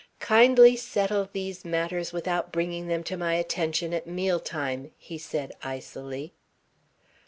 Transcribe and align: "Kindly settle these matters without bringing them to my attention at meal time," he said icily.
"Kindly 0.19 0.75
settle 0.75 1.29
these 1.31 1.63
matters 1.63 2.11
without 2.11 2.51
bringing 2.51 2.87
them 2.87 3.03
to 3.03 3.15
my 3.15 3.35
attention 3.35 3.93
at 3.93 4.07
meal 4.07 4.39
time," 4.39 4.89
he 4.97 5.19
said 5.19 5.51
icily. 5.61 6.33